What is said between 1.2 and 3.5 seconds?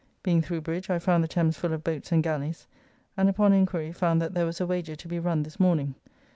the Thames full of boats and gallys, and